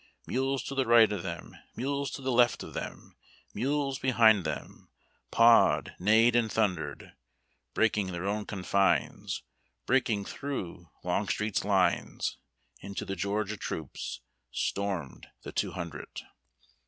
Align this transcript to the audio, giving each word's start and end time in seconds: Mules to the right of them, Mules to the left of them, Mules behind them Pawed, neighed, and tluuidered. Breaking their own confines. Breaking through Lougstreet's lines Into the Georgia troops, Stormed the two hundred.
Mules 0.25 0.63
to 0.63 0.73
the 0.73 0.87
right 0.87 1.11
of 1.11 1.21
them, 1.21 1.55
Mules 1.75 2.09
to 2.09 2.23
the 2.23 2.31
left 2.31 2.63
of 2.63 2.73
them, 2.73 3.15
Mules 3.53 3.99
behind 3.99 4.45
them 4.45 4.89
Pawed, 5.29 5.93
neighed, 5.99 6.35
and 6.35 6.49
tluuidered. 6.49 7.13
Breaking 7.75 8.07
their 8.07 8.25
own 8.27 8.47
confines. 8.47 9.43
Breaking 9.85 10.25
through 10.25 10.89
Lougstreet's 11.03 11.63
lines 11.63 12.37
Into 12.79 13.05
the 13.05 13.15
Georgia 13.15 13.57
troops, 13.57 14.21
Stormed 14.51 15.27
the 15.43 15.51
two 15.51 15.73
hundred. 15.73 16.21